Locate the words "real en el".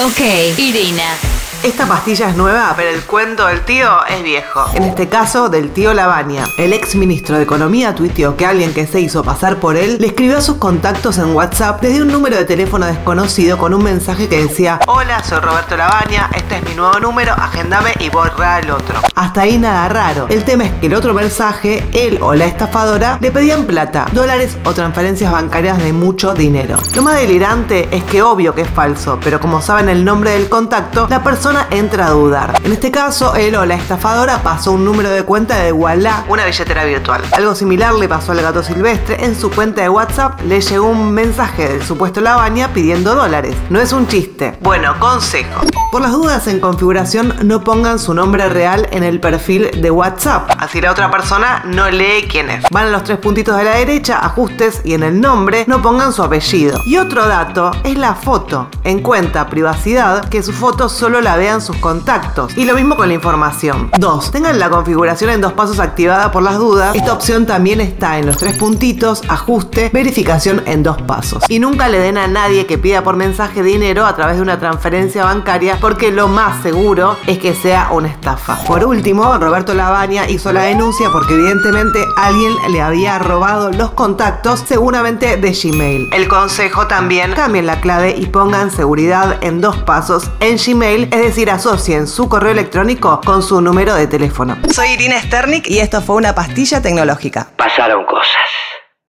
48.50-49.20